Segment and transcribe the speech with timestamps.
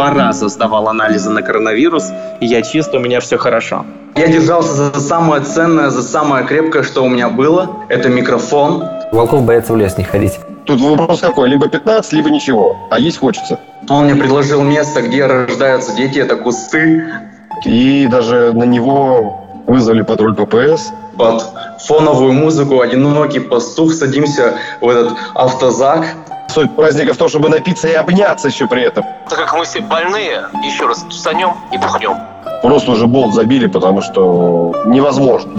[0.00, 2.04] два раза сдавал анализы на коронавирус,
[2.40, 3.84] и я чист, у меня все хорошо.
[4.16, 7.68] Я держался за самое ценное, за самое крепкое, что у меня было.
[7.90, 8.82] Это микрофон.
[9.12, 10.38] Волков боятся в лес не ходить.
[10.64, 12.76] Тут вопрос какой, либо 15, либо ничего.
[12.90, 13.58] А есть хочется.
[13.90, 17.04] Он мне предложил место, где рождаются дети, это кусты.
[17.66, 20.92] И даже на него вызвали патруль ППС.
[21.18, 21.44] Под
[21.78, 26.06] фоновую музыку «Одинокий пастух» садимся в этот автозак.
[26.52, 29.04] Суть праздника в том, чтобы напиться и обняться еще при этом.
[29.28, 32.16] Так как мы все больные, еще раз встанем и пухнем.
[32.60, 35.52] Просто уже болт забили, потому что невозможно.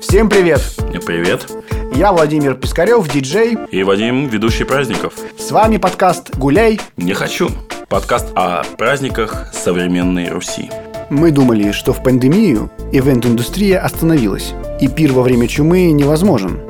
[0.00, 0.60] Всем привет!
[1.06, 1.46] Привет.
[1.94, 3.56] Я Владимир Пискарев, диджей.
[3.70, 5.14] И Вадим, ведущий праздников.
[5.38, 6.80] С вами подкаст «Гуляй».
[6.96, 7.50] Не хочу.
[7.88, 10.70] Подкаст о праздниках современной Руси.
[11.08, 16.65] Мы думали, что в пандемию ивент-индустрия остановилась, и пир во время чумы невозможен.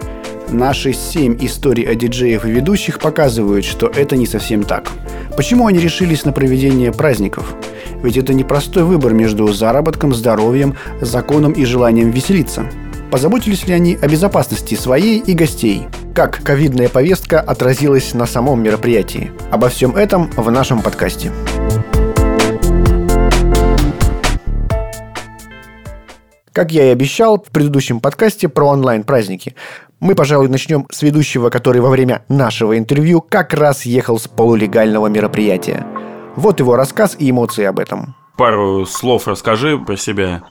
[0.49, 4.91] Наши семь историй о диджеях и ведущих показывают, что это не совсем так.
[5.37, 7.55] Почему они решились на проведение праздников?
[8.03, 12.67] Ведь это непростой выбор между заработком, здоровьем, законом и желанием веселиться.
[13.11, 15.89] Позаботились ли они о безопасности своей и гостей?
[16.15, 19.33] Как ковидная повестка отразилась на самом мероприятии?
[19.51, 21.33] Обо всем этом в нашем подкасте.
[26.57, 29.55] Как я и обещал в предыдущем подкасте про онлайн-праздники,
[30.01, 35.07] мы, пожалуй, начнем с ведущего, который во время нашего интервью как раз ехал с полулегального
[35.07, 35.87] мероприятия.
[36.37, 38.15] Вот его рассказ и эмоции об этом.
[38.37, 40.43] Пару слов расскажи про себя.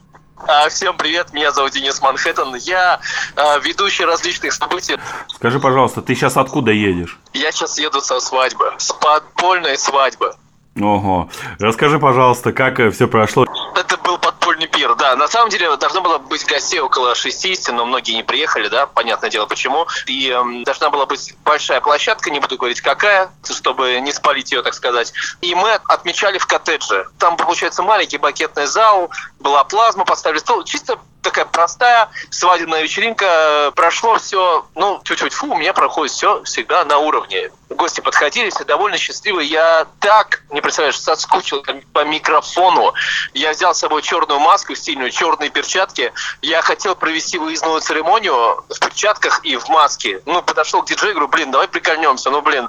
[0.48, 3.00] А, всем привет, меня зовут Денис Манхэттен, я
[3.36, 4.96] а, ведущий различных событий.
[5.28, 7.18] Скажи, пожалуйста, ты сейчас откуда едешь?
[7.32, 10.32] Я сейчас еду со свадьбы, с подпольной свадьбы.
[10.80, 11.30] Ого.
[11.58, 13.46] Расскажи, пожалуйста, как э, все прошло.
[13.74, 14.15] Это был
[14.56, 15.16] подпольный пир, да.
[15.16, 19.30] На самом деле должно было быть гостей около 60, но многие не приехали, да, понятное
[19.30, 19.86] дело почему.
[20.06, 24.62] И э, должна была быть большая площадка, не буду говорить какая, чтобы не спалить ее,
[24.62, 25.12] так сказать.
[25.40, 27.06] И мы отмечали в коттедже.
[27.18, 30.64] Там, получается, маленький бакетный зал, была плазма, поставили стол.
[30.64, 33.72] Чисто такая простая свадебная вечеринка.
[33.74, 37.50] Прошло все, ну, чуть-чуть, фу, у меня проходит все всегда на уровне.
[37.68, 39.48] Гости подходили, все довольно счастливые.
[39.48, 42.94] Я так, не представляешь, соскучил по микрофону.
[43.34, 46.12] Я взял с собой черную маску стильную, черные перчатки.
[46.42, 50.22] Я хотел провести выездную церемонию в перчатках и в маске.
[50.26, 52.30] Ну, подошел к диджею, говорю, блин, давай прикольнемся.
[52.30, 52.68] Ну, блин,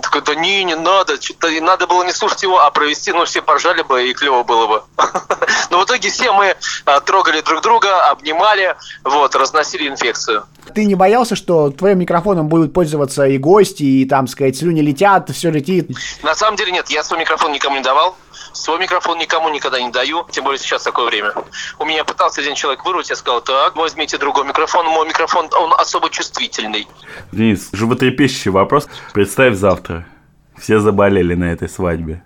[0.00, 1.20] такой, да не, не надо.
[1.20, 4.66] Что-то надо было не слушать его, а провести, ну, все поржали бы и клево было
[4.68, 4.84] бы.
[5.70, 10.44] Но в итоге все мы а, трогали друг друга, обнимали, вот, разносили инфекцию.
[10.74, 15.30] Ты не боялся, что твоим микрофоном будут пользоваться и гости, и там, сказать, слюни летят,
[15.30, 15.90] все летит?
[16.22, 18.16] На самом деле нет, я свой микрофон никому не давал.
[18.52, 21.32] Свой микрофон никому никогда не даю, тем более сейчас такое время.
[21.78, 25.74] У меня пытался один человек вырвать, я сказал, так, возьмите другой микрофон, мой микрофон, он
[25.78, 26.88] особо чувствительный.
[27.32, 28.88] Денис, животрепещущий вопрос.
[29.12, 30.06] Представь завтра,
[30.58, 32.24] все заболели на этой свадьбе.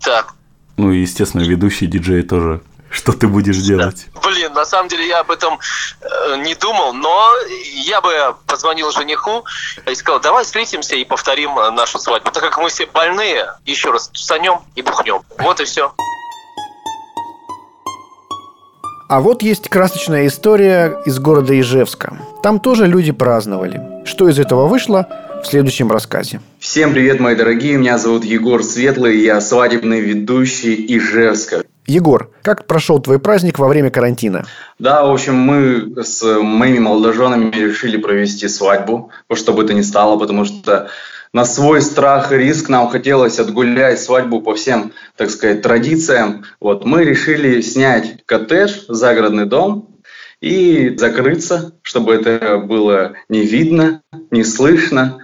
[0.00, 0.34] Так.
[0.76, 4.06] Ну и, естественно, ведущий диджей тоже что ты будешь делать?
[4.22, 5.58] Блин, на самом деле я об этом
[6.00, 7.34] э, не думал, но
[7.74, 9.44] я бы позвонил жениху
[9.86, 12.30] и сказал, давай встретимся и повторим э, нашу свадьбу.
[12.30, 15.22] Так как мы все больные, еще раз встанем и бухнем.
[15.38, 15.92] Вот и все.
[19.08, 22.16] А вот есть красочная история из города Ижевска.
[22.42, 24.06] Там тоже люди праздновали.
[24.06, 25.06] Что из этого вышло,
[25.42, 26.40] в следующем рассказе.
[26.58, 27.76] Всем привет, мои дорогие.
[27.76, 29.20] Меня зовут Егор Светлый.
[29.20, 31.64] Я свадебный ведущий Ижевска.
[31.86, 34.46] Егор, как прошел твой праздник во время карантина?
[34.78, 39.80] Да, в общем, мы с моими молодоженами решили провести свадьбу, во что бы то ни
[39.82, 40.90] стало, потому что
[41.32, 46.44] на свой страх и риск нам хотелось отгулять свадьбу по всем, так сказать, традициям.
[46.60, 49.88] Вот мы решили снять коттедж, загородный дом
[50.40, 55.18] и закрыться, чтобы это было не видно, не слышно.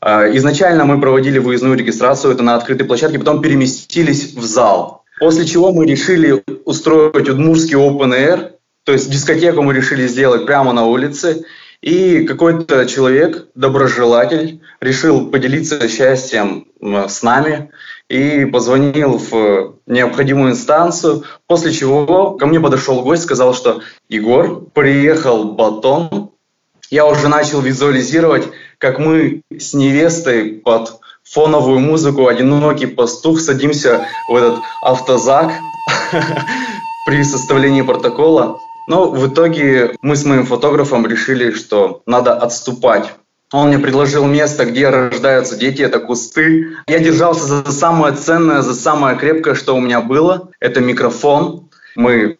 [0.00, 5.05] А, изначально мы проводили выездную регистрацию, это на открытой площадке, потом переместились в зал.
[5.18, 8.52] После чего мы решили устроить удмурский open air,
[8.84, 11.44] то есть дискотеку мы решили сделать прямо на улице.
[11.82, 17.70] И какой-то человек, доброжелатель, решил поделиться счастьем с нами
[18.08, 25.52] и позвонил в необходимую инстанцию, после чего ко мне подошел гость, сказал, что Егор, приехал
[25.52, 26.30] батон,
[26.90, 28.48] я уже начал визуализировать,
[28.78, 35.52] как мы с невестой под фоновую музыку «Одинокий пастух» садимся в этот автозак
[37.06, 38.60] при составлении протокола.
[38.86, 43.12] Но в итоге мы с моим фотографом решили, что надо отступать.
[43.52, 46.76] Он мне предложил место, где рождаются дети, это кусты.
[46.88, 50.50] Я держался за самое ценное, за самое крепкое, что у меня было.
[50.60, 51.68] Это микрофон.
[51.94, 52.38] Мы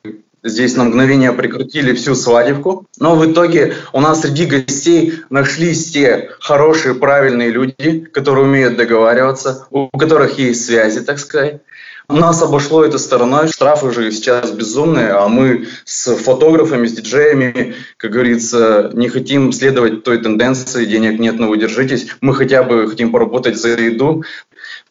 [0.49, 2.87] здесь на мгновение прикрутили всю свадебку.
[2.99, 9.67] Но в итоге у нас среди гостей нашлись те хорошие, правильные люди, которые умеют договариваться,
[9.71, 11.61] у которых есть связи, так сказать.
[12.09, 13.49] Нас обошло это стороной.
[13.49, 20.05] Штрафы же сейчас безумные, а мы с фотографами, с диджеями, как говорится, не хотим следовать
[20.05, 22.07] той тенденции, денег нет, но вы держитесь.
[22.21, 24.23] Мы хотя бы хотим поработать за еду.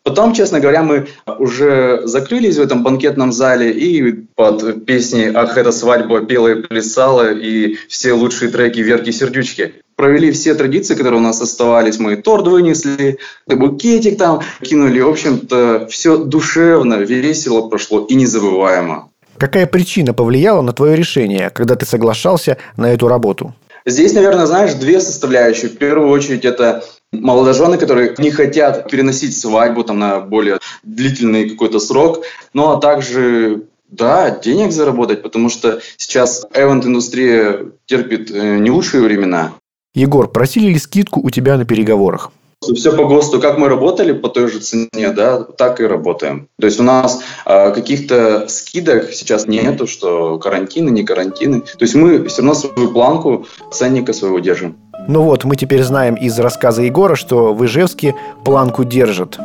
[0.06, 1.08] Потом, честно говоря, мы
[1.40, 7.34] уже закрылись в этом банкетном зале и под песни «Ах, это свадьба» пела и плясала,
[7.34, 9.74] и все лучшие треки «Верки сердючки».
[9.96, 11.98] Провели все традиции, которые у нас оставались.
[11.98, 13.18] Мы торт вынесли,
[13.48, 15.00] букетик там кинули.
[15.00, 19.10] В общем-то, все душевно, весело прошло и незабываемо.
[19.40, 23.56] Какая причина повлияла на твое решение, когда ты соглашался на эту работу?
[23.88, 25.70] Здесь, наверное, знаешь, две составляющие.
[25.70, 26.84] В первую очередь, это
[27.22, 32.24] молодожены, которые не хотят переносить свадьбу там, на более длительный какой-то срок,
[32.54, 39.54] ну а также да, денег заработать, потому что сейчас эвент-индустрия терпит э, не лучшие времена.
[39.94, 42.32] Егор, просили ли скидку у тебя на переговорах?
[42.62, 46.48] Все по ГОСТу, как мы работали по той же цене, да, так и работаем.
[46.60, 51.62] То есть у нас э, каких-то скидок сейчас нету, что карантины, не карантины.
[51.62, 54.78] То есть мы все равно свою планку ценника своего держим.
[55.08, 59.38] Ну вот, мы теперь знаем из рассказа Егора, что в Ижевске планку держат.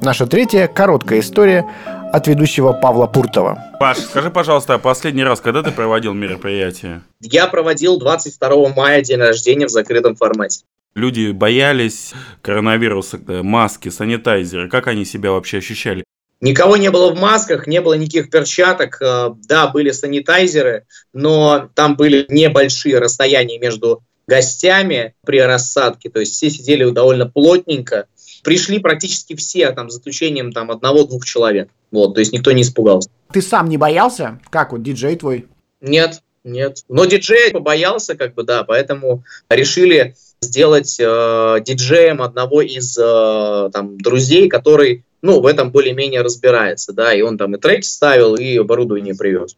[0.00, 1.68] Наша третья короткая история
[2.12, 3.58] от ведущего Павла Пуртова.
[3.80, 7.02] Паш, скажи, пожалуйста, последний раз, когда ты проводил мероприятие?
[7.20, 10.64] Я проводил 22 мая день рождения в закрытом формате.
[10.94, 14.68] Люди боялись коронавируса, маски, санитайзеры.
[14.68, 16.04] Как они себя вообще ощущали?
[16.40, 19.00] Никого не было в масках, не было никаких перчаток.
[19.00, 24.02] Э, да, были санитайзеры, но там были небольшие расстояния между
[24.32, 28.06] гостями при рассадке, то есть все сидели довольно плотненько.
[28.42, 31.68] Пришли практически все, там, за исключением там, одного-двух человек.
[31.90, 33.10] Вот, то есть никто не испугался.
[33.30, 34.40] Ты сам не боялся?
[34.48, 35.48] Как вот диджей твой?
[35.82, 36.78] Нет, нет.
[36.88, 43.98] Но диджей побоялся, как бы, да, поэтому решили сделать э, диджеем одного из э, там,
[43.98, 48.56] друзей, который ну, в этом более-менее разбирается, да, и он там и треки ставил, и
[48.56, 49.54] оборудование привез.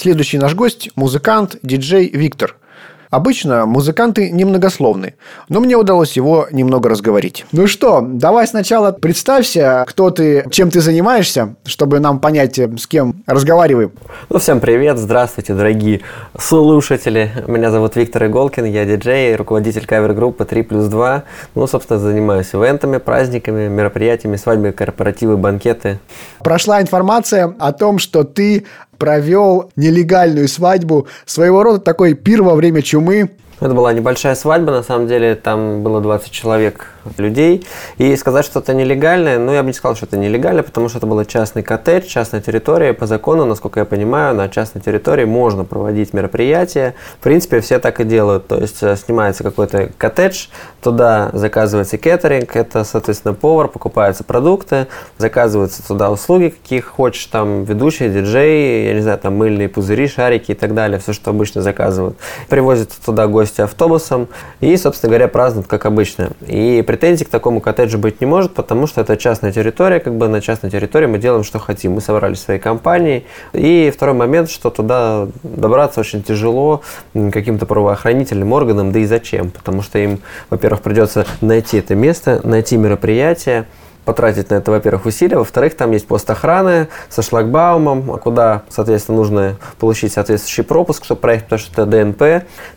[0.00, 2.56] Следующий наш гость– музыкант, диджей Виктор–
[3.10, 5.14] Обычно музыканты немногословны,
[5.48, 7.46] но мне удалось его немного разговорить.
[7.52, 13.22] Ну что, давай сначала представься, кто ты, чем ты занимаешься, чтобы нам понять, с кем
[13.26, 13.92] разговариваем.
[14.28, 16.02] Ну, всем привет, здравствуйте, дорогие
[16.38, 17.30] слушатели.
[17.46, 21.24] Меня зовут Виктор Иголкин, я диджей, руководитель кавер-группы 3 плюс 2.
[21.54, 25.98] Ну, собственно, занимаюсь ивентами, праздниками, мероприятиями, свадьбы, корпоративы, банкеты.
[26.40, 28.66] Прошла информация о том, что ты
[28.98, 33.30] провел нелегальную свадьбу, своего рода такой пир во время чумы.
[33.60, 37.66] Это была небольшая свадьба, на самом деле, там было 20 человек людей.
[37.96, 40.98] И сказать, что это нелегально, ну, я бы не сказал, что это нелегально, потому что
[40.98, 42.92] это был частный коттедж, частная территория.
[42.92, 46.94] По закону, насколько я понимаю, на частной территории можно проводить мероприятия.
[47.18, 48.46] В принципе, все так и делают.
[48.46, 50.46] То есть, э, снимается какой-то коттедж,
[50.80, 58.08] туда заказывается кеттеринг, это, соответственно, повар, покупаются продукты, заказываются туда услуги, каких хочешь, там, ведущий,
[58.08, 62.16] диджей, я не знаю, там, мыльные пузыри, шарики и так далее, все, что обычно заказывают.
[62.48, 64.28] Привозят туда гости автобусом
[64.60, 66.30] и, собственно говоря, празднуют, как обычно.
[66.46, 70.28] И претензий к такому коттеджу быть не может, потому что это частная территория, как бы
[70.28, 71.92] на частной территории мы делаем, что хотим.
[71.92, 73.24] Мы собрали свои компании.
[73.52, 76.82] И второй момент, что туда добраться очень тяжело
[77.14, 79.50] каким-то правоохранительным органам, да и зачем?
[79.50, 80.20] Потому что им,
[80.50, 83.66] во-первых, придется найти это место, найти мероприятие,
[84.08, 89.56] потратить на это, во-первых, усилия, во-вторых, там есть пост охраны со шлагбаумом, куда, соответственно, нужно
[89.78, 92.18] получить соответствующий пропуск, чтобы проехать, потому что это ДНП,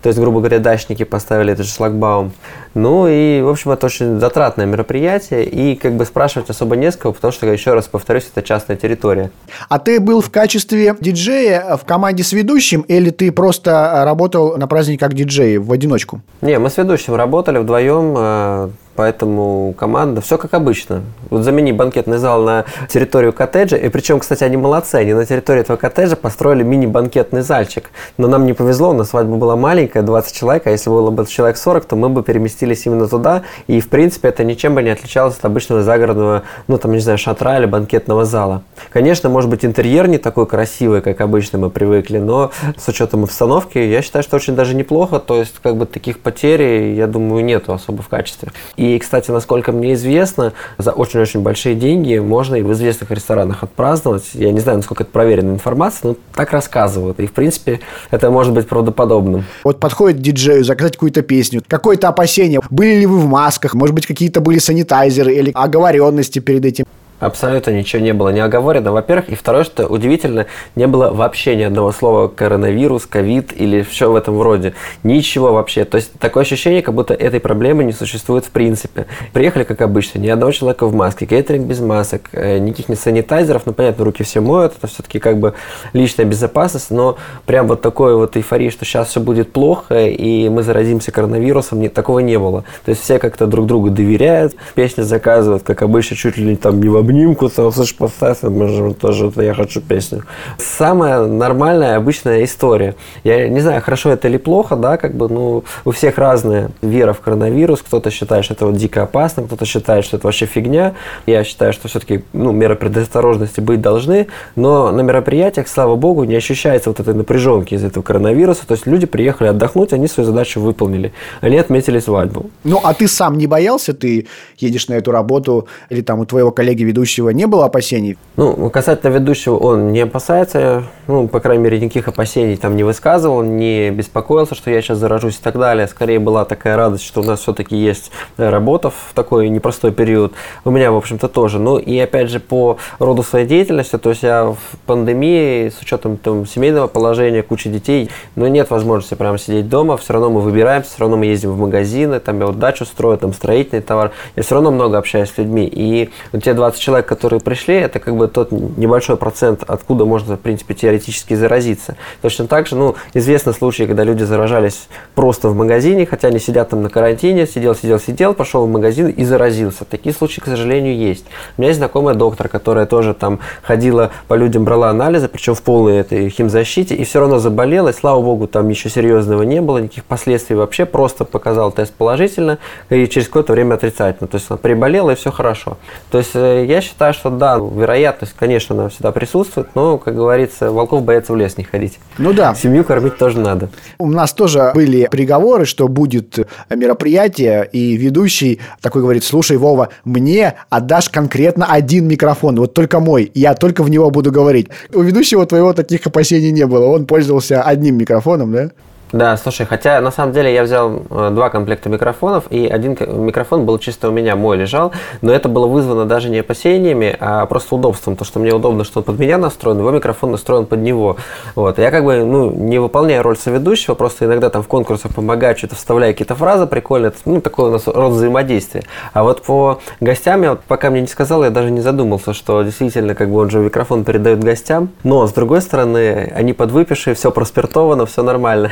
[0.01, 2.33] то есть, грубо говоря, дачники поставили этот шлагбаум.
[2.73, 6.97] Ну и, в общем, это очень затратное мероприятие, и как бы спрашивать особо не с
[6.97, 9.31] кого, потому что, еще раз повторюсь, это частная территория.
[9.69, 14.67] А ты был в качестве диджея в команде с ведущим, или ты просто работал на
[14.67, 16.19] празднике как диджей в одиночку?
[16.41, 21.01] Не, мы с ведущим работали вдвоем, э, Поэтому команда, все как обычно.
[21.29, 23.77] Вот замени банкетный зал на территорию коттеджа.
[23.77, 24.95] И причем, кстати, они молодцы.
[24.95, 27.89] Они на территории этого коттеджа построили мини-банкетный зальчик.
[28.17, 30.67] Но нам не повезло, у нас свадьба была маленькая, 20 человек.
[30.67, 33.43] А если было бы человек 40, то мы бы переместились именно туда.
[33.67, 37.17] И, в принципе, это ничем бы не отличалось от обычного загородного, ну, там, не знаю,
[37.17, 38.63] шатра или банкетного зала.
[38.91, 43.77] Конечно, может быть, интерьер не такой красивый, как обычно мы привыкли, но с учетом обстановки,
[43.77, 45.19] я считаю, что очень даже неплохо.
[45.19, 48.51] То есть, как бы таких потерь, я думаю, нету особо в качестве.
[48.81, 54.23] И, кстати, насколько мне известно, за очень-очень большие деньги можно и в известных ресторанах отпраздновать.
[54.33, 57.19] Я не знаю, насколько это проверенная информация, но так рассказывают.
[57.19, 59.45] И, в принципе, это может быть правдоподобным.
[59.63, 62.59] Вот подходит диджею заказать какую-то песню, какое-то опасение.
[62.71, 63.75] Были ли вы в масках?
[63.75, 66.85] Может быть, какие-то были санитайзеры или оговоренности перед этим?
[67.21, 69.29] Абсолютно ничего не было не оговорено, во-первых.
[69.29, 74.15] И второе, что удивительно, не было вообще ни одного слова коронавирус, ковид или все в
[74.15, 74.73] этом роде.
[75.03, 75.85] Ничего вообще.
[75.85, 79.05] То есть такое ощущение, как будто этой проблемы не существует в принципе.
[79.33, 83.67] Приехали, как обычно, ни одного человека в маске, кейтеринг без масок, э, никаких не санитайзеров,
[83.67, 85.53] ну, понятно, руки все моют, это все-таки как бы
[85.93, 90.63] личная безопасность, но прям вот такой вот эйфории, что сейчас все будет плохо, и мы
[90.63, 92.63] заразимся коронавирусом, такого не было.
[92.83, 96.89] То есть все как-то друг другу доверяют, песни заказывают, как обычно, чуть ли там не
[96.89, 100.23] в обнимку, слышь, поставь, может, тоже я хочу песню.
[100.57, 102.95] Самая нормальная, обычная история.
[103.23, 107.13] Я не знаю, хорошо это или плохо, да, как бы, ну, у всех разная вера
[107.13, 107.81] в коронавирус.
[107.81, 110.93] Кто-то считает, что это вот дико опасно, кто-то считает, что это вообще фигня.
[111.25, 116.35] Я считаю, что все-таки, ну, меры предосторожности быть должны, но на мероприятиях, слава богу, не
[116.35, 118.65] ощущается вот этой напряженки из этого коронавируса.
[118.65, 121.11] То есть люди приехали отдохнуть, они свою задачу выполнили.
[121.41, 122.49] Они отметили свадьбу.
[122.63, 123.93] Ну, а ты сам не боялся?
[123.93, 124.27] Ты
[124.57, 128.17] едешь на эту работу или там у твоего коллеги ведущего не было опасений?
[128.37, 133.41] Ну, касательно ведущего, он не опасается, ну, по крайней мере, никаких опасений там не высказывал,
[133.41, 135.87] не беспокоился, что я сейчас заражусь и так далее.
[135.87, 140.33] Скорее была такая радость, что у нас все-таки есть работа в такой непростой период.
[140.63, 141.59] У меня, в общем-то, тоже.
[141.59, 146.17] Ну, и опять же, по роду своей деятельности, то есть я в пандемии, с учетом
[146.17, 150.91] там, семейного положения, кучи детей, но нет возможности прямо сидеть дома, все равно мы выбираемся,
[150.91, 154.11] все равно мы ездим в магазины, там я вот дачу строю, там строительный товар.
[154.35, 155.69] Я все равно много общаюсь с людьми.
[155.71, 156.09] И
[156.43, 160.39] те 20 человек, которые которые пришли, это как бы тот небольшой процент, откуда можно, в
[160.39, 161.95] принципе, теоретически заразиться.
[162.21, 166.69] Точно так же, ну, известны случаи, когда люди заражались просто в магазине, хотя они сидят
[166.69, 169.85] там на карантине, сидел, сидел, сидел, пошел в магазин и заразился.
[169.85, 171.25] Такие случаи, к сожалению, есть.
[171.57, 175.61] У меня есть знакомая доктор, которая тоже там ходила по людям, брала анализы, причем в
[175.61, 179.77] полной этой химзащите, и все равно заболела, и, слава богу, там ничего серьезного не было,
[179.77, 182.57] никаких последствий вообще, просто показал тест положительно,
[182.89, 184.27] и через какое-то время отрицательно.
[184.27, 185.77] То есть она приболела, и все хорошо.
[186.09, 190.71] То есть э, я считаю, что да, вероятность, конечно, она всегда присутствует, но, как говорится,
[190.71, 191.99] волков боятся в лес не ходить.
[192.17, 192.55] Ну да.
[192.55, 193.69] Семью кормить тоже надо.
[193.99, 200.55] У нас тоже были приговоры, что будет мероприятие, и ведущий такой говорит, слушай, Вова, мне
[200.69, 204.69] отдашь конкретно один микрофон, вот только мой, я только в него буду говорить.
[204.93, 208.71] У ведущего твоего таких опасений не было, он пользовался одним микрофоном, да?
[209.11, 213.65] Да, слушай, хотя на самом деле я взял э, два комплекта микрофонов, и один микрофон
[213.65, 217.75] был чисто у меня, мой лежал, но это было вызвано даже не опасениями, а просто
[217.75, 221.17] удобством, то, что мне удобно, что он под меня настроен, его микрофон настроен под него.
[221.55, 221.77] Вот.
[221.77, 225.75] Я как бы, ну, не выполняю роль соведущего, просто иногда там в конкурсах помогаю, что-то
[225.75, 228.83] вставляю какие-то фразы прикольные, ну, такое у нас род взаимодействия.
[229.11, 232.61] А вот по гостям, я вот пока мне не сказал, я даже не задумался, что
[232.61, 237.29] действительно, как бы он же микрофон передает гостям, но, с другой стороны, они подвыпившие, все
[237.29, 238.71] проспиртовано, все нормально.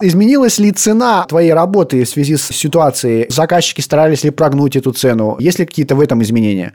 [0.00, 3.26] Изменилась ли цена твоей работы в связи с ситуацией?
[3.30, 5.36] Заказчики старались ли прогнуть эту цену?
[5.38, 6.74] Есть ли какие-то в этом изменения?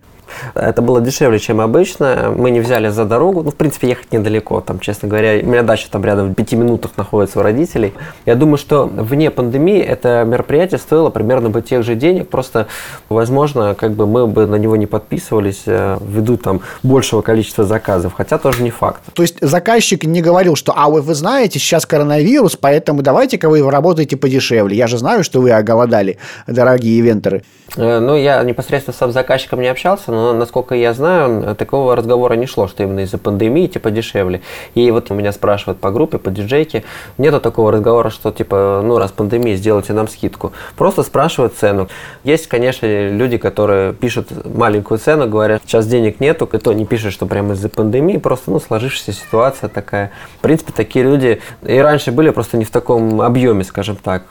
[0.56, 2.34] Это было дешевле, чем обычно.
[2.36, 3.44] Мы не взяли за дорогу.
[3.44, 4.62] Ну, в принципе, ехать недалеко.
[4.62, 7.94] Там, честно говоря, у меня дача там рядом в пяти минутах находится у родителей.
[8.26, 12.30] Я думаю, что вне пандемии это мероприятие стоило примерно бы тех же денег.
[12.30, 12.68] Просто,
[13.10, 18.14] возможно, как бы мы бы на него не подписывались э, ввиду там большего количества заказов.
[18.16, 19.02] Хотя тоже не факт.
[19.14, 23.70] То есть заказчик не говорил, что а вы, вы знаете, сейчас коронавирус, поэтому давайте-ка вы
[23.70, 24.78] работаете подешевле.
[24.78, 27.44] Я же знаю, что вы оголодали, дорогие ивентеры.
[27.76, 32.46] Э, ну, я непосредственно с заказчиком не общался, но, насколько я знаю, такого разговора не
[32.46, 34.42] шло, что именно из-за пандемии, типа, дешевле.
[34.76, 36.84] И вот у меня спрашивают по группе, по диджейке,
[37.18, 40.54] нету такого разговора, что, типа, ну, раз пандемия, сделайте нам скидку.
[40.76, 41.88] Просто спрашивают цену.
[42.24, 47.14] Есть, конечно, люди, которые пишут маленькую цену, говорят, сейчас денег нету, и то не пишут,
[47.14, 50.12] что прямо из-за пандемии, просто, ну, сложившаяся ситуация такая.
[50.38, 54.24] В принципе, такие люди и раньше были, просто не в таком объеме, скажем так.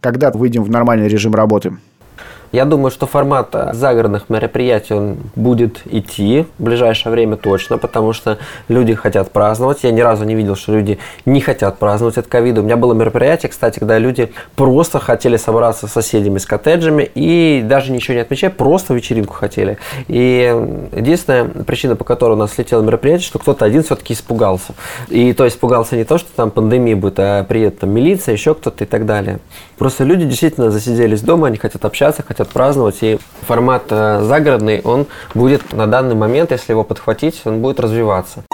[0.00, 1.76] Когда выйдем в нормальный режим работы?
[2.56, 8.38] Я думаю, что формат загородных мероприятий он будет идти в ближайшее время точно, потому что
[8.68, 9.80] люди хотят праздновать.
[9.82, 12.62] Я ни разу не видел, что люди не хотят праздновать от ковида.
[12.62, 17.60] У меня было мероприятие, кстати, когда люди просто хотели собраться с соседями, с коттеджами и
[17.62, 19.76] даже ничего не отмечая, просто вечеринку хотели.
[20.08, 24.72] И единственная причина, по которой у нас слетело мероприятие, что кто-то один все-таки испугался.
[25.10, 28.84] И то испугался не то, что там пандемия будет, а приедет там милиция, еще кто-то
[28.84, 29.40] и так далее.
[29.78, 33.02] Просто люди действительно засиделись дома, они хотят общаться, хотят праздновать.
[33.02, 38.44] И формат э, загородный, он будет на данный момент, если его подхватить, он будет развиваться.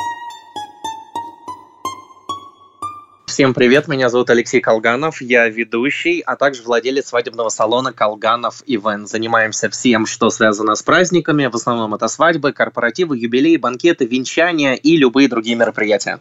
[3.27, 9.09] Всем привет, меня зовут Алексей Колганов, я ведущий, а также владелец свадебного салона Колганов Ивент.
[9.09, 14.99] Занимаемся всем, что связано с праздниками, в основном это свадьбы, корпоративы, юбилеи, банкеты, венчания и
[14.99, 16.21] любые другие мероприятия.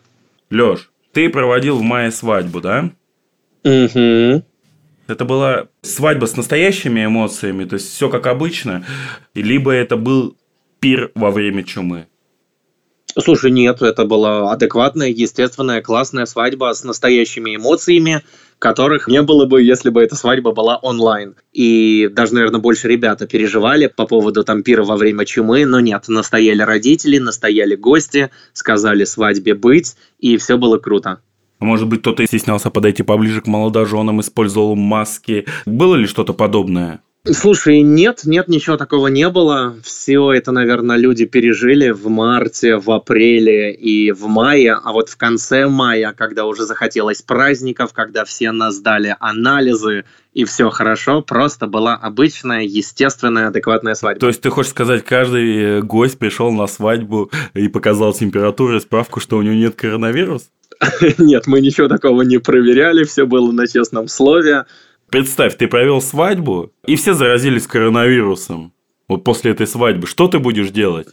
[0.49, 2.91] Лёш, ты проводил в мае свадьбу, да?
[3.65, 4.43] Угу.
[5.11, 8.85] Это была свадьба с настоящими эмоциями, то есть все как обычно,
[9.35, 10.37] либо это был
[10.79, 12.07] пир во время чумы?
[13.19, 18.21] Слушай, нет, это была адекватная, естественная, классная свадьба с настоящими эмоциями,
[18.57, 21.35] которых не было бы, если бы эта свадьба была онлайн.
[21.51, 26.05] И даже, наверное, больше ребята переживали по поводу там пира во время чумы, но нет,
[26.07, 31.19] настояли родители, настояли гости, сказали свадьбе быть, и все было круто.
[31.61, 35.45] А может быть, кто-то стеснялся подойти поближе к молодоженам, использовал маски.
[35.67, 37.01] Было ли что-то подобное?
[37.23, 39.75] Слушай, нет, нет, ничего такого не было.
[39.83, 44.73] Все это, наверное, люди пережили в марте, в апреле и в мае.
[44.73, 50.45] А вот в конце мая, когда уже захотелось праздников, когда все нас сдали анализы, и
[50.45, 54.19] все хорошо, просто была обычная, естественная, адекватная свадьба.
[54.19, 58.79] То есть ты хочешь сказать, каждый э, гость пришел на свадьбу и показал температуру и
[58.79, 60.47] справку, что у него нет коронавируса?
[61.17, 64.65] Нет, мы ничего такого не проверяли, все было на честном слове.
[65.09, 68.73] Представь, ты провел свадьбу, и все заразились коронавирусом.
[69.07, 71.09] Вот после этой свадьбы, что ты будешь делать?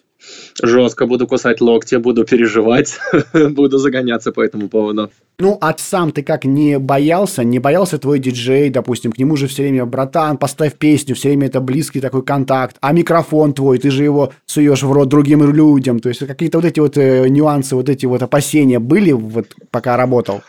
[0.63, 2.99] Жестко буду кусать локти, буду переживать,
[3.33, 5.11] буду загоняться по этому поводу.
[5.41, 7.45] Ну, а сам ты как не боялся?
[7.45, 11.47] Не боялся твой диджей, допустим, к нему же все время, братан, поставь песню, все время
[11.47, 12.77] это близкий такой контакт.
[12.81, 16.01] А микрофон твой, ты же его суешь в рот другим людям.
[16.01, 19.97] То есть какие-то вот эти вот э, нюансы, вот эти вот опасения были, вот пока
[19.97, 20.43] работал?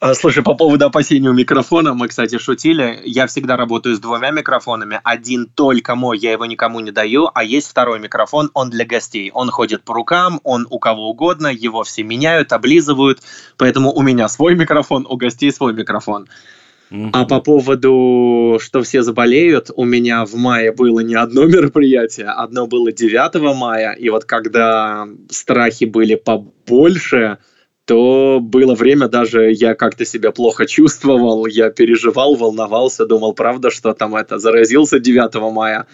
[0.00, 3.00] А, слушай, по поводу опасений у микрофона, мы, кстати, шутили.
[3.04, 5.00] Я всегда работаю с двумя микрофонами.
[5.02, 9.30] Один только мой, я его никому не даю, а есть второй микрофон, он для гостей.
[9.32, 13.20] Он ходит по рукам, он у кого угодно, его все меняют, облизывают.
[13.56, 16.28] Поэтому у меня свой микрофон, у гостей свой микрофон.
[17.12, 22.66] А по поводу, что все заболеют, у меня в мае было не одно мероприятие, одно
[22.66, 27.38] было 9 мая, и вот когда страхи были побольше,
[27.84, 33.92] то было время даже, я как-то себя плохо чувствовал, я переживал, волновался, думал, правда, что
[33.92, 35.86] там это, заразился 9 мая.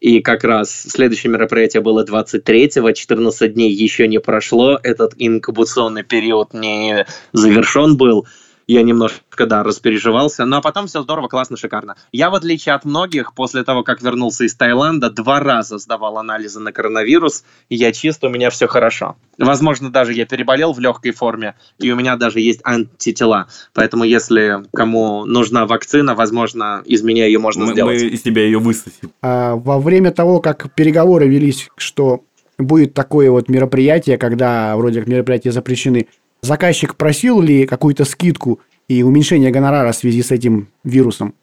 [0.00, 6.52] И как раз следующее мероприятие было 23-го, 14 дней еще не прошло, этот инкубационный период
[6.52, 8.26] не завершен был
[8.66, 10.44] я немножко, да, распереживался.
[10.44, 11.96] Но потом все здорово, классно, шикарно.
[12.12, 16.58] Я, в отличие от многих, после того, как вернулся из Таиланда, два раза сдавал анализы
[16.58, 19.16] на коронавирус, и я чист, у меня все хорошо.
[19.38, 23.48] Возможно, даже я переболел в легкой форме, и у меня даже есть антитела.
[23.72, 28.02] Поэтому, если кому нужна вакцина, возможно, из меня ее можно мы, сделать.
[28.02, 29.12] Мы из тебя ее высосим.
[29.22, 32.24] А, во время того, как переговоры велись, что
[32.58, 36.08] будет такое вот мероприятие, когда вроде как мероприятия запрещены,
[36.42, 41.34] Заказчик просил ли какую-то скидку и уменьшение гонорара в связи с этим вирусом?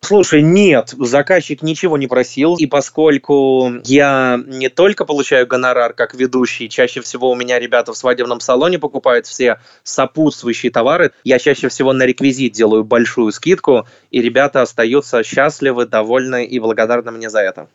[0.00, 6.68] Слушай, нет, заказчик ничего не просил, и поскольку я не только получаю гонорар как ведущий,
[6.68, 11.92] чаще всего у меня ребята в свадебном салоне покупают все сопутствующие товары, я чаще всего
[11.92, 17.68] на реквизит делаю большую скидку, и ребята остаются счастливы, довольны и благодарны мне за это.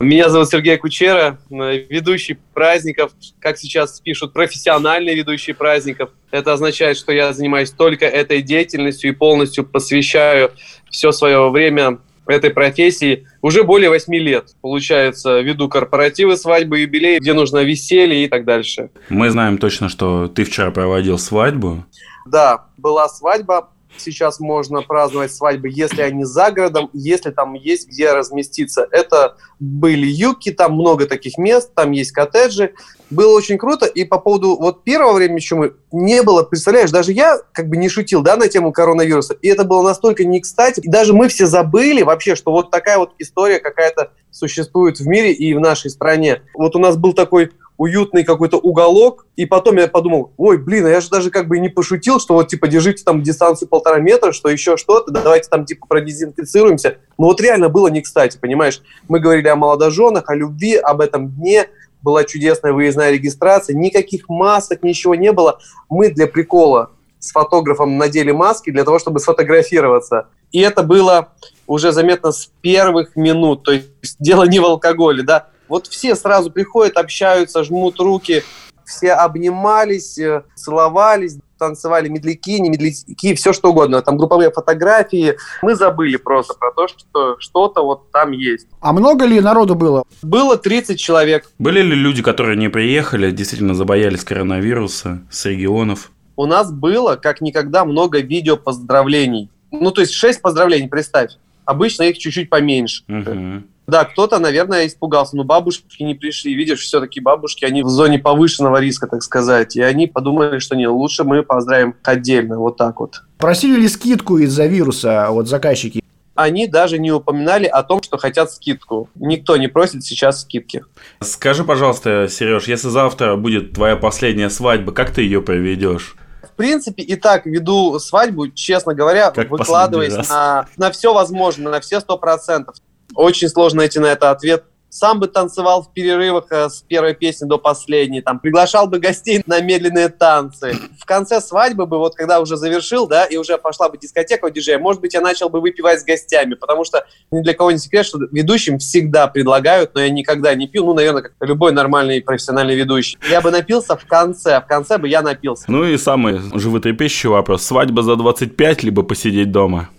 [0.00, 6.10] Меня зовут Сергей Кучера, э, ведущий праздников, как сейчас пишут, профессиональный ведущий праздников.
[6.30, 10.52] Это означает, что я занимаюсь только этой деятельностью и полностью посвящаю
[10.88, 14.54] все свое время этой профессии уже более восьми лет.
[14.60, 18.90] Получается, веду корпоративы, свадьбы, юбилеи, где нужно веселье и так дальше.
[19.08, 21.84] Мы знаем точно, что ты вчера проводил свадьбу.
[22.26, 28.12] Да, была свадьба, сейчас можно праздновать свадьбы, если они за городом, если там есть где
[28.12, 28.86] разместиться.
[28.90, 32.74] Это были юки, там много таких мест, там есть коттеджи.
[33.10, 33.86] Было очень круто.
[33.86, 37.88] И по поводу вот первого времени чумы не было, представляешь, даже я как бы не
[37.88, 39.34] шутил, да, на тему коронавируса.
[39.34, 40.80] И это было настолько не кстати.
[40.80, 45.32] И даже мы все забыли вообще, что вот такая вот история какая-то существует в мире
[45.32, 46.42] и в нашей стране.
[46.54, 50.90] Вот у нас был такой уютный какой-то уголок, и потом я подумал, ой, блин, а
[50.90, 54.32] я же даже как бы не пошутил, что вот, типа, держите там дистанцию полтора метра,
[54.32, 56.98] что еще что-то, давайте там, типа, продезинфицируемся.
[57.16, 58.82] Но вот реально было не кстати, понимаешь?
[59.08, 61.68] Мы говорили о молодоженах, о любви, об этом дне,
[62.02, 65.58] была чудесная выездная регистрация, никаких масок, ничего не было.
[65.88, 70.28] Мы для прикола с фотографом надели маски для того, чтобы сфотографироваться.
[70.50, 71.32] И это было
[71.66, 76.50] уже заметно с первых минут, то есть дело не в алкоголе, да, вот все сразу
[76.50, 78.42] приходят, общаются, жмут руки,
[78.84, 84.00] все обнимались, э, целовались, танцевали медляки, не медляки, все что угодно.
[84.02, 85.36] Там групповые фотографии.
[85.62, 88.66] Мы забыли просто про то, что что-то вот там есть.
[88.80, 90.04] А много ли народу было?
[90.22, 91.50] Было 30 человек.
[91.58, 96.10] Были ли люди, которые не приехали, действительно забоялись коронавируса с регионов?
[96.36, 99.50] У нас было, как никогда, много видео поздравлений.
[99.70, 101.32] Ну, то есть 6 поздравлений, представь.
[101.64, 103.02] Обычно их чуть-чуть поменьше.
[103.08, 103.64] Угу.
[103.88, 105.34] Да, кто-то, наверное, испугался.
[105.34, 106.54] Но бабушки не пришли.
[106.54, 109.76] Видишь, все-таки бабушки, они в зоне повышенного риска, так сказать.
[109.76, 112.58] И они подумали, что не, лучше мы поздравим отдельно.
[112.58, 113.22] Вот так вот.
[113.38, 116.02] Просили ли скидку из-за вируса вот заказчики?
[116.34, 119.10] они даже не упоминали о том, что хотят скидку.
[119.16, 120.84] Никто не просит сейчас скидки.
[121.20, 126.14] Скажи, пожалуйста, Сереж, если завтра будет твоя последняя свадьба, как ты ее проведешь?
[126.44, 131.80] В принципе, и так веду свадьбу, честно говоря, Как выкладываясь на, на все возможное, на
[131.80, 132.76] все сто процентов.
[133.14, 134.64] Очень сложно найти на это ответ.
[134.90, 139.42] Сам бы танцевал в перерывах э, с первой песни до последней, там, приглашал бы гостей
[139.44, 140.74] на медленные танцы.
[140.98, 144.48] В конце свадьбы бы, вот когда уже завершил, да, и уже пошла бы дискотека у
[144.48, 147.78] диджея, может быть, я начал бы выпивать с гостями, потому что ни для кого не
[147.78, 152.22] секрет, что ведущим всегда предлагают, но я никогда не пил, ну, наверное, как любой нормальный
[152.22, 153.18] профессиональный ведущий.
[153.30, 155.64] Я бы напился в конце, в конце бы я напился.
[155.68, 157.62] Ну и самый животрепещущий вопрос.
[157.62, 159.90] Свадьба за 25, либо посидеть дома?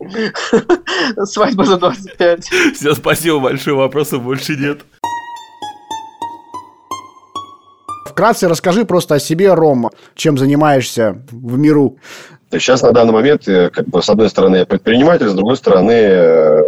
[1.24, 2.44] Свадьба за 25.
[2.74, 4.80] Все, спасибо большое, вопросов больше нет.
[8.06, 11.98] Вкратце расскажи просто о себе, Ром, чем занимаешься в миру.
[12.52, 15.90] Сейчас на данный момент, э, как бы, с одной стороны, я предприниматель, с другой стороны,
[15.90, 16.62] э,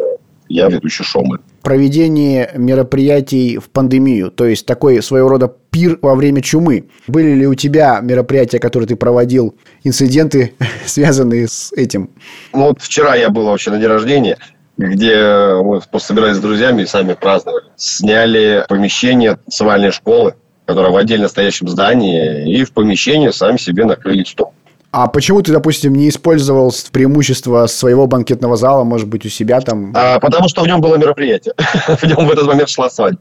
[0.48, 1.40] я ведущий шоумен.
[1.66, 6.84] Проведение мероприятий в пандемию, то есть такой своего рода пир во время чумы.
[7.08, 10.54] Были ли у тебя мероприятия, которые ты проводил, инциденты,
[10.86, 12.10] связанные с этим?
[12.52, 14.38] Вот вчера я был вообще на день рождения,
[14.78, 15.16] где
[15.56, 17.64] мы просто собирались с друзьями и сами праздновали.
[17.74, 24.22] Сняли помещение свальной школы, которая в отдельно стоящем здании, и в помещении сами себе накрыли
[24.22, 24.54] стол.
[24.96, 29.92] А почему ты, допустим, не использовал преимущество своего банкетного зала, может быть, у себя там?
[29.94, 31.52] А, потому что в нем было мероприятие.
[31.86, 33.20] В нем в этот момент шла свадьба.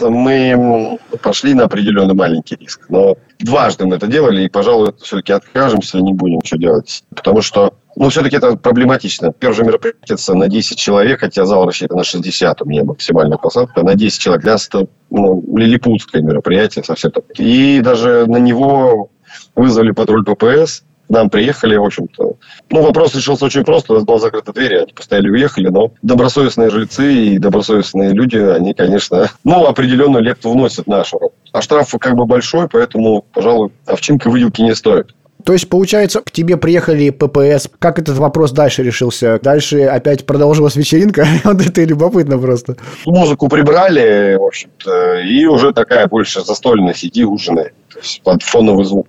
[0.00, 2.86] Мы пошли на определенный маленький риск.
[2.88, 7.04] Но дважды мы это делали, и, пожалуй, все-таки откажемся и не будем ничего делать.
[7.14, 9.34] Потому что, ну, все-таки это проблематично.
[9.38, 13.82] Первое же мероприятие на 10 человек, хотя зал рассчитан на 60, у меня максимальная посадка,
[13.82, 14.44] на 10 человек.
[14.44, 17.12] Для нас это ну, лилипутское мероприятие совсем.
[17.36, 19.10] И даже на него
[19.54, 22.36] вызвали патруль ППС, нам приехали, в общем-то.
[22.70, 23.92] Ну, вопрос решился очень просто.
[23.92, 25.68] У нас была закрыта дверь, они постояли и уехали.
[25.68, 31.36] Но добросовестные жильцы и добросовестные люди, они, конечно, ну, определенную лепту вносят нашу работу.
[31.52, 35.14] А штраф как бы большой, поэтому, пожалуй, овчинка выделки не стоит.
[35.44, 37.68] То есть, получается, к тебе приехали ППС.
[37.78, 39.40] Как этот вопрос дальше решился?
[39.42, 41.26] Дальше опять продолжилась вечеринка?
[41.44, 42.76] Вот это и любопытно просто.
[43.04, 47.70] Музыку прибрали, в общем-то, и уже такая больше застольная сиди, ужинай.
[47.92, 49.08] То есть под фоновый звук.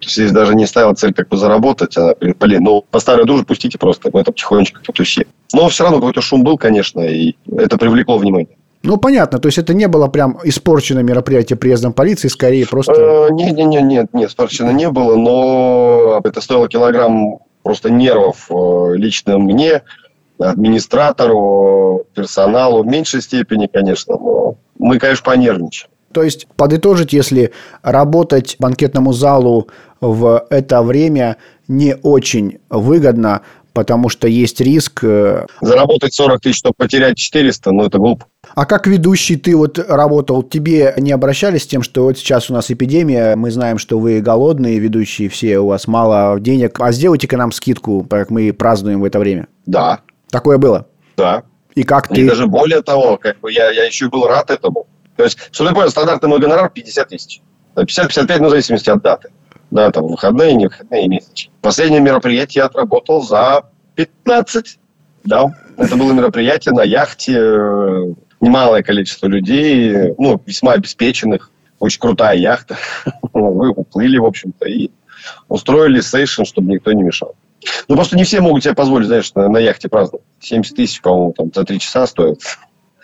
[0.00, 2.98] То есть здесь даже не ставила цель как бы заработать, она говорит, блин, ну, по
[2.98, 5.24] старой дружбе пустите просто, мы это потихонечку потусим.
[5.52, 8.56] Но все равно какой-то шум был, конечно, и это привлекло внимание.
[8.82, 12.92] Ну, понятно, то есть это не было прям испорчено мероприятие приездом полиции, скорее просто...
[12.92, 18.50] Э, Нет, нет, нет, нет, нет, спорщина не было, но это стоило килограмм просто нервов
[18.50, 19.82] э, лично мне,
[20.40, 25.91] администратору, персоналу, в меньшей степени, конечно, но мы, конечно, понервничали.
[26.12, 29.68] То есть, подытожить, если работать банкетному залу
[30.00, 31.36] в это время
[31.68, 35.00] не очень выгодно, потому что есть риск.
[35.02, 38.26] э, Заработать 40 тысяч, чтобы потерять 400, ну, это глупо.
[38.54, 42.52] А как ведущий ты вот работал, тебе не обращались с тем, что вот сейчас у
[42.52, 47.36] нас эпидемия, мы знаем, что вы голодные ведущие все, у вас мало денег, а сделайте-ка
[47.38, 49.46] нам скидку, как мы празднуем в это время.
[49.66, 50.86] Да, Такое было.
[51.16, 51.44] да.
[51.74, 52.28] И как И ты...
[52.28, 54.86] даже более того, как бы я, я еще и был рад этому.
[55.16, 57.42] То есть, что ты стандартный мой гонорар 50 тысяч.
[57.76, 59.30] 50-55, ну, в зависимости от даты.
[59.70, 61.52] Да, там, выходные, не выходные, месячные.
[61.62, 64.78] Последнее мероприятие я отработал за 15.
[65.24, 67.38] Да, это было мероприятие на яхте.
[67.38, 71.50] э, Немалое количество людей, ну, весьма обеспеченных.
[71.78, 72.76] Очень крутая яхта.
[73.32, 74.90] Мы уплыли, в общем-то, и
[75.48, 77.34] устроили сейшн, чтобы никто не мешал.
[77.88, 80.26] Ну, просто не все могут себе позволить, знаешь, на, на яхте праздновать.
[80.40, 82.40] 70 тысяч, по-моему, там за 3 часа стоит.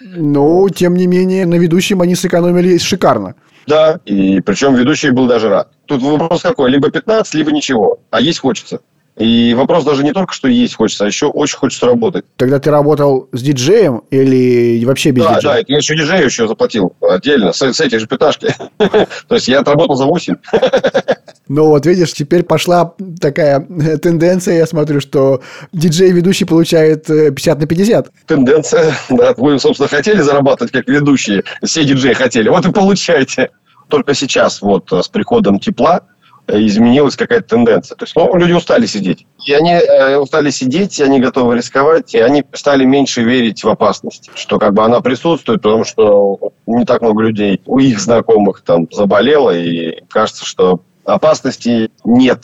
[0.00, 3.34] Ну, тем не менее, на ведущем они сэкономили шикарно.
[3.66, 5.68] Да, и причем ведущий был даже рад.
[5.86, 7.98] Тут вопрос какой, либо 15, либо ничего.
[8.10, 8.80] А есть хочется.
[9.18, 12.24] И вопрос даже не только, что есть хочется, а еще очень хочется работать.
[12.36, 15.54] Тогда ты работал с диджеем или вообще без да, диджея?
[15.54, 18.54] да, я еще диджею еще заплатил отдельно, с, с этих же пяташки.
[18.78, 20.36] То есть я отработал за 8.
[21.50, 25.40] Ну вот видишь, теперь пошла такая э, тенденция, я смотрю, что
[25.72, 28.10] диджей-ведущий получает э, 50 на 50.
[28.26, 33.48] Тенденция, да, вы, собственно, хотели зарабатывать как ведущие, все диджеи хотели, вот и получайте.
[33.88, 36.17] Только сейчас, вот с приходом тепла, э,
[36.48, 37.96] изменилась какая-то тенденция.
[37.96, 39.26] То есть, ну, люди устали сидеть.
[39.44, 43.68] И они э, устали сидеть, и они готовы рисковать, и они стали меньше верить в
[43.68, 48.62] опасность, что как бы она присутствует, потому что не так много людей у их знакомых
[48.62, 52.42] там заболело, и кажется, что опасности нет.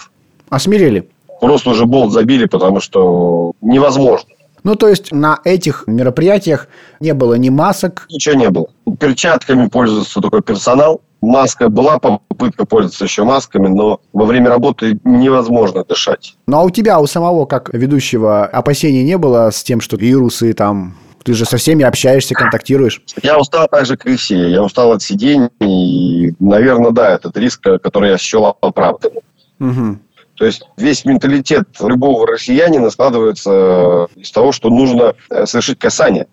[0.49, 1.09] Осмирили.
[1.41, 4.31] Просто уже болт забили, потому что невозможно.
[4.65, 8.69] Ну, то есть на этих мероприятиях не было ни масок, Ничего не было.
[8.99, 11.03] Перчатками пользуется такой персонал.
[11.27, 16.37] Маска была попытка пользоваться еще масками, но во время работы невозможно дышать.
[16.47, 20.53] Ну а у тебя, у самого, как ведущего, опасений не было с тем, что вирусы
[20.53, 20.97] там...
[21.23, 23.01] Ты же со всеми общаешься, контактируешь.
[23.23, 24.47] Я устал так же, как и все.
[24.47, 25.49] Я устал от сидений.
[25.59, 29.23] И, наверное, да, этот риск, который я счел оправданным.
[29.59, 29.99] Угу.
[30.37, 36.27] То есть весь менталитет любого россиянина складывается из того, что нужно э, совершить касание.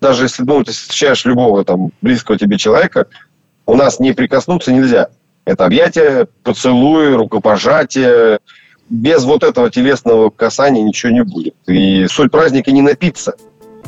[0.00, 3.06] Даже если ну, ты встречаешь любого там, близкого тебе человека,
[3.66, 5.08] у нас не прикоснуться нельзя.
[5.44, 8.38] Это объятие, поцелуй, рукопожатие.
[8.88, 11.54] Без вот этого телесного касания ничего не будет.
[11.66, 13.34] И суть праздника не напиться.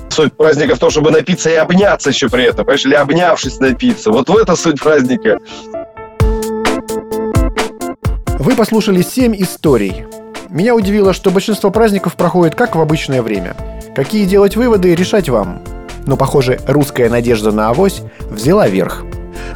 [0.09, 2.64] Суть праздника в том, чтобы напиться и обняться еще при этом.
[2.64, 4.11] Понимаешь, или обнявшись напиться.
[4.11, 5.38] Вот в это суть праздника.
[8.38, 10.07] Вы послушали 7 историй.
[10.49, 13.55] Меня удивило, что большинство праздников проходит как в обычное время.
[13.95, 15.62] Какие делать выводы, решать вам.
[16.07, 19.05] Но, похоже, русская надежда на авось взяла верх.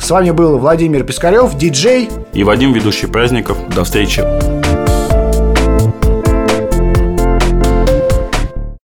[0.03, 3.57] С вами был Владимир Пискарев, диджей И Вадим, ведущий праздников.
[3.69, 4.62] До встречи.